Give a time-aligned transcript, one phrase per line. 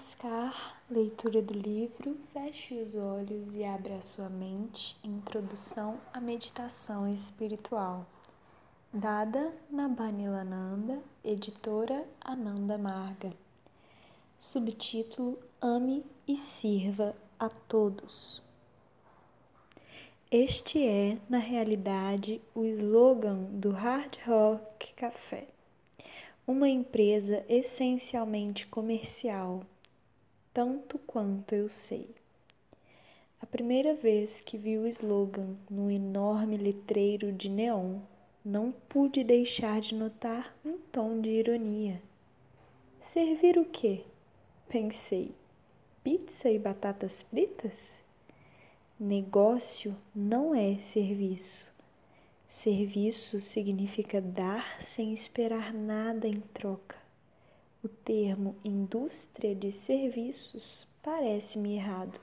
[0.00, 4.96] Namaskar, leitura do livro Feche os olhos e abra a sua mente.
[5.04, 8.06] Introdução à meditação espiritual.
[8.90, 13.30] Dada na Banilananda, editora Ananda Marga.
[14.38, 18.42] Subtítulo: Ame e sirva a todos.
[20.30, 25.46] Este é, na realidade, o slogan do Hard Rock Café
[26.46, 29.62] uma empresa essencialmente comercial,
[30.52, 32.08] tanto quanto eu sei.
[33.40, 38.00] A primeira vez que vi o slogan num enorme letreiro de neon,
[38.44, 42.02] não pude deixar de notar um tom de ironia.
[42.98, 44.04] Servir o quê?
[44.68, 45.34] Pensei.
[46.02, 48.02] Pizza e batatas fritas?
[48.98, 51.72] Negócio não é serviço.
[52.46, 57.09] Serviço significa dar sem esperar nada em troca.
[57.82, 62.20] O termo indústria de serviços parece-me errado.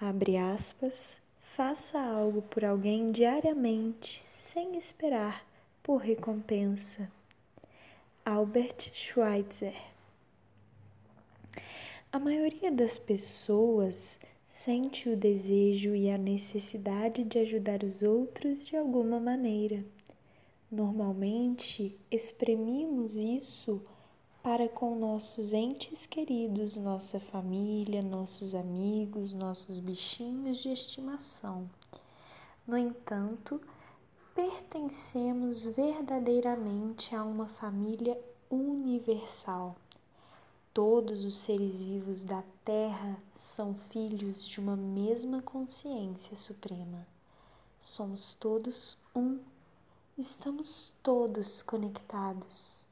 [0.00, 5.46] Abre aspas, faça algo por alguém diariamente sem esperar
[5.80, 7.08] por recompensa.
[8.24, 9.80] Albert Schweitzer
[12.10, 18.76] A maioria das pessoas sente o desejo e a necessidade de ajudar os outros de
[18.76, 19.84] alguma maneira.
[20.68, 23.80] Normalmente, exprimimos isso
[24.42, 31.70] para com nossos entes queridos, nossa família, nossos amigos, nossos bichinhos de estimação.
[32.66, 33.60] No entanto,
[34.34, 38.18] pertencemos verdadeiramente a uma família
[38.50, 39.76] universal
[40.74, 47.06] Todos os seres vivos da Terra são filhos de uma mesma consciência suprema.
[47.78, 49.38] Somos todos um,
[50.16, 52.86] estamos todos conectados.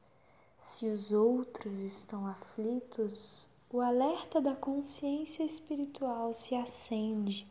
[0.61, 7.47] Se os outros estão aflitos, o alerta da consciência espiritual se acende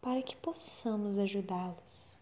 [0.00, 2.18] para que possamos ajudá-los.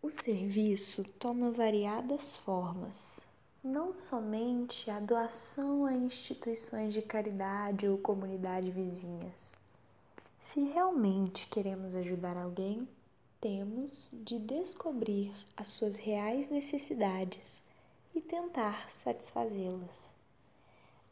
[0.00, 3.26] O serviço toma variadas formas
[3.62, 9.56] não somente a doação a instituições de caridade ou comunidade vizinhas.
[10.40, 12.88] Se realmente queremos ajudar alguém,
[13.40, 17.62] temos de descobrir as suas reais necessidades
[18.14, 20.14] e tentar satisfazê-las.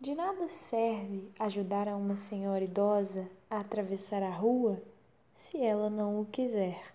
[0.01, 4.83] De nada serve ajudar a uma senhora idosa a atravessar a rua
[5.35, 6.95] se ela não o quiser.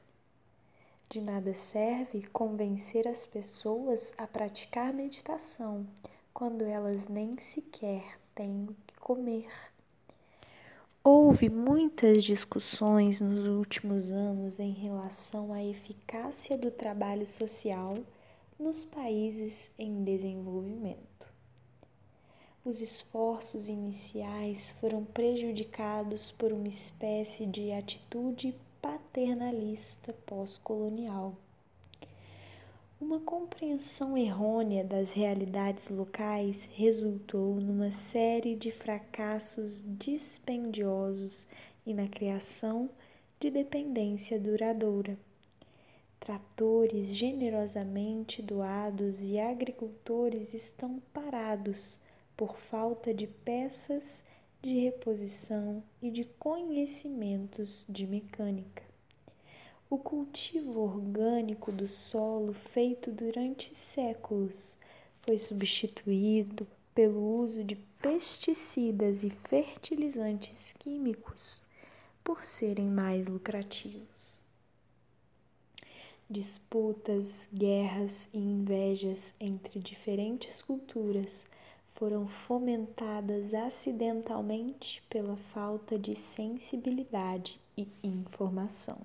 [1.08, 5.86] De nada serve convencer as pessoas a praticar meditação
[6.34, 9.48] quando elas nem sequer têm o que comer.
[11.04, 17.96] Houve muitas discussões nos últimos anos em relação à eficácia do trabalho social
[18.60, 21.06] nos países em desenvolvimento.
[22.64, 31.36] Os esforços iniciais foram prejudicados por uma espécie de atitude paternalista pós-colonial.
[33.00, 41.48] Uma compreensão errônea das realidades locais resultou numa série de fracassos dispendiosos
[41.86, 42.90] e na criação
[43.40, 45.18] de dependência duradoura.
[46.26, 52.00] Tratores generosamente doados e agricultores estão parados
[52.36, 54.24] por falta de peças
[54.60, 58.82] de reposição e de conhecimentos de mecânica.
[59.88, 64.80] O cultivo orgânico do solo, feito durante séculos,
[65.22, 71.62] foi substituído pelo uso de pesticidas e fertilizantes químicos
[72.24, 74.44] por serem mais lucrativos.
[76.28, 81.46] Disputas, guerras e invejas entre diferentes culturas
[81.94, 88.98] foram fomentadas acidentalmente pela falta de sensibilidade e informação.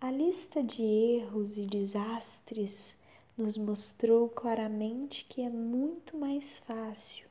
[0.00, 2.96] A lista de erros e desastres
[3.36, 7.26] nos mostrou claramente que é muito mais fácil,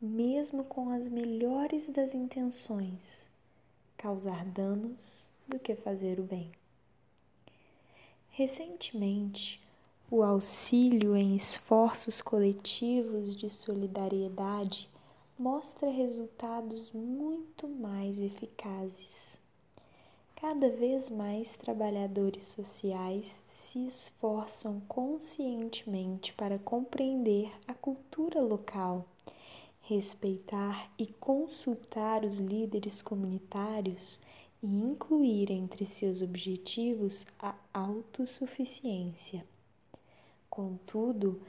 [0.00, 3.30] mesmo com as melhores das intenções,
[3.96, 6.50] causar danos do que fazer o bem.
[8.30, 9.60] Recentemente,
[10.10, 14.88] o auxílio em esforços coletivos de solidariedade
[15.38, 19.40] mostra resultados muito mais eficazes.
[20.36, 29.06] Cada vez mais trabalhadores sociais se esforçam conscientemente para compreender a cultura local,
[29.82, 34.20] respeitar e consultar os líderes comunitários
[34.62, 39.44] e incluir entre seus objetivos a autossuficiência.
[40.48, 41.40] Contudo,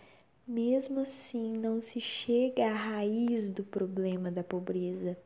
[0.48, 5.18] mesmo assim não se chega à raiz do problema da pobreza,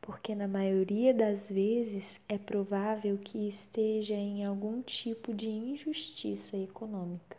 [0.00, 7.36] porque na maioria das vezes é provável que esteja em algum tipo de injustiça econômica.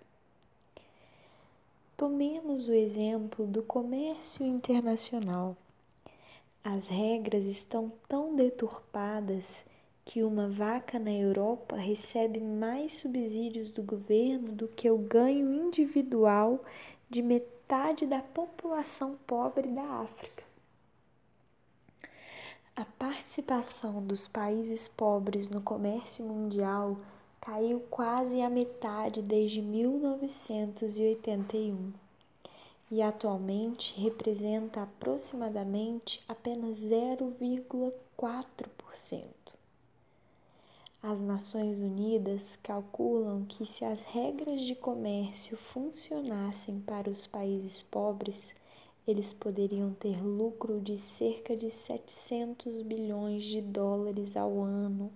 [1.95, 5.55] Tomemos o exemplo do comércio internacional.
[6.63, 9.65] As regras estão tão deturpadas
[10.05, 16.63] que uma vaca na Europa recebe mais subsídios do governo do que o ganho individual
[17.09, 20.43] de metade da população pobre da África.
[22.75, 26.97] A participação dos países pobres no comércio mundial
[27.39, 31.93] caiu quase a metade desde 1981
[32.89, 39.42] e atualmente representa aproximadamente apenas 0,4%.
[41.05, 48.55] As Nações Unidas calculam que se as regras de comércio funcionassem para os países pobres,
[49.05, 55.11] eles poderiam ter lucro de cerca de 700 bilhões de dólares ao ano,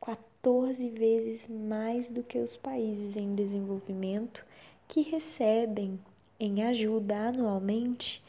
[0.00, 4.44] 14 vezes mais do que os países em desenvolvimento
[4.88, 5.96] que recebem
[6.40, 8.20] em ajuda anualmente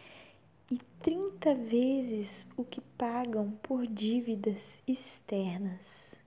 [0.69, 6.23] e 30 vezes o que pagam por dívidas externas.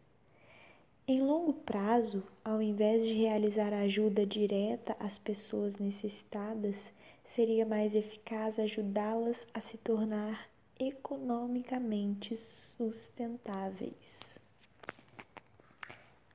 [1.11, 6.93] Em longo prazo, ao invés de realizar ajuda direta às pessoas necessitadas,
[7.25, 10.47] seria mais eficaz ajudá-las a se tornar
[10.79, 14.39] economicamente sustentáveis.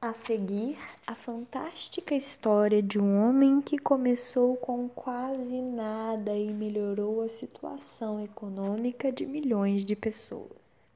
[0.01, 7.21] A seguir, a fantástica história de um homem que começou com quase nada e melhorou
[7.21, 10.91] a situação econômica de milhões de pessoas.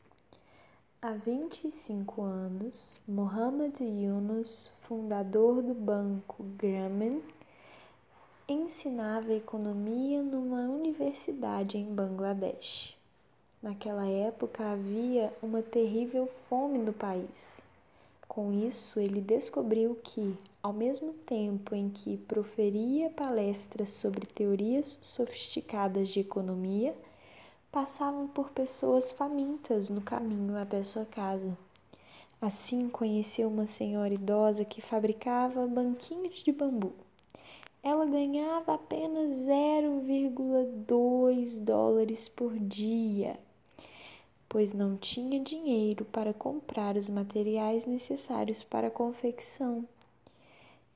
[0.99, 7.21] Há 25 anos, Mohamed Yunus, fundador do banco Grameen,
[8.49, 12.97] ensinava economia numa universidade em Bangladesh.
[13.61, 17.67] Naquela época havia uma terrível fome no país.
[18.27, 26.09] Com isso, ele descobriu que, ao mesmo tempo em que proferia palestras sobre teorias sofisticadas
[26.09, 26.95] de economia,
[27.77, 31.55] passavam por pessoas famintas no caminho até sua casa.
[32.41, 36.91] Assim conheceu uma senhora idosa que fabricava banquinhos de bambu.
[37.83, 43.39] Ela ganhava apenas 0,2 dólares por dia,
[44.49, 49.87] pois não tinha dinheiro para comprar os materiais necessários para a confecção.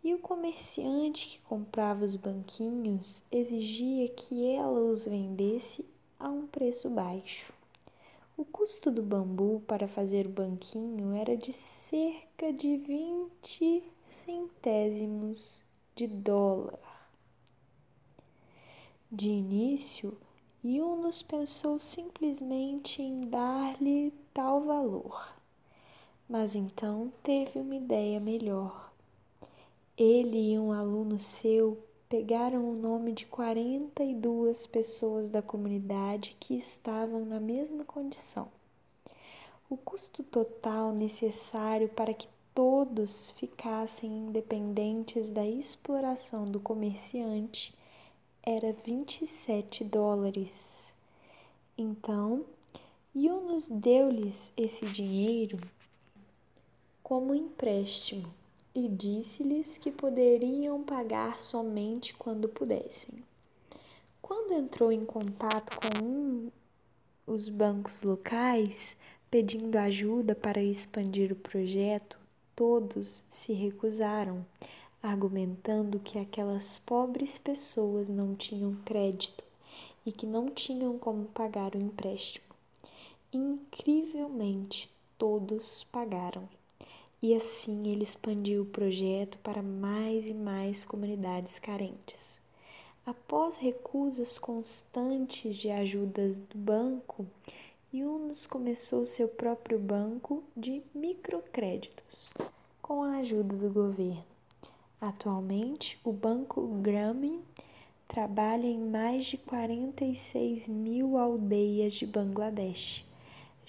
[0.04, 5.86] E o comerciante que comprava os banquinhos exigia que ela os vendesse
[6.22, 7.52] a um preço baixo.
[8.38, 15.64] O custo do bambu para fazer o banquinho era de cerca de 20 centésimos
[15.96, 16.80] de dólar.
[19.12, 20.18] De início,
[20.64, 25.36] Yunus pensou simplesmente em dar-lhe tal valor,
[26.30, 28.94] mas então teve uma ideia melhor.
[29.98, 31.78] Ele e um aluno seu
[32.12, 38.50] pegaram o nome de 42 pessoas da comunidade que estavam na mesma condição.
[39.70, 47.74] O custo total necessário para que todos ficassem independentes da exploração do comerciante
[48.44, 50.94] era 27 dólares.
[51.78, 52.44] Então,
[53.16, 55.58] Yunus deu-lhes esse dinheiro
[57.02, 58.41] como empréstimo
[58.74, 63.24] e disse-lhes que poderiam pagar somente quando pudessem.
[64.22, 66.52] Quando entrou em contato com um,
[67.28, 68.96] os bancos locais,
[69.30, 72.18] pedindo ajuda para expandir o projeto,
[72.56, 74.46] todos se recusaram,
[75.04, 79.44] argumentando que aquelas pobres pessoas não tinham crédito
[80.06, 82.46] e que não tinham como pagar o empréstimo.
[83.34, 86.48] Incrivelmente, todos pagaram
[87.22, 92.42] e assim ele expandiu o projeto para mais e mais comunidades carentes.
[93.06, 97.28] Após recusas constantes de ajudas do banco,
[97.94, 102.34] Yunus começou seu próprio banco de microcréditos
[102.82, 104.26] com a ajuda do governo.
[105.00, 107.42] Atualmente, o Banco Grameen
[108.08, 113.04] trabalha em mais de 46 mil aldeias de Bangladesh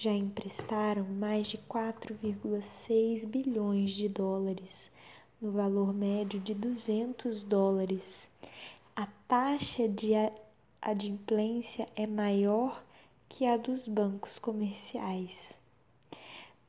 [0.03, 4.91] já emprestaram mais de 4,6 bilhões de dólares,
[5.41, 8.29] no valor médio de 200 dólares.
[8.93, 10.11] A taxa de
[10.81, 12.83] adimplência é maior
[13.29, 15.61] que a dos bancos comerciais.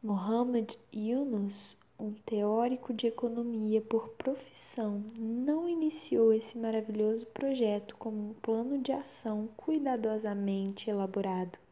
[0.00, 8.34] Mohamed Yunus, um teórico de economia por profissão, não iniciou esse maravilhoso projeto como um
[8.34, 11.63] plano de ação cuidadosamente elaborado.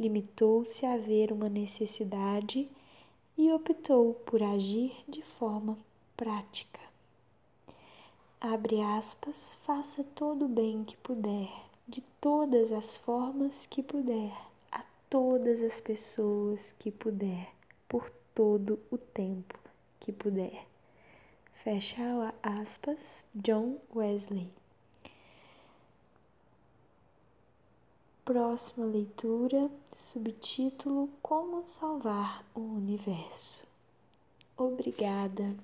[0.00, 2.66] Limitou-se a ver uma necessidade
[3.36, 5.76] e optou por agir de forma
[6.16, 6.80] prática.
[8.40, 11.50] Abre aspas, faça todo o bem que puder,
[11.86, 14.32] de todas as formas que puder,
[14.72, 17.48] a todas as pessoas que puder,
[17.86, 19.58] por todo o tempo
[20.00, 20.66] que puder.
[21.52, 24.59] Fecha aspas, John Wesley.
[28.32, 33.66] Próxima leitura, subtítulo Como Salvar o Universo.
[34.56, 35.56] Obrigada.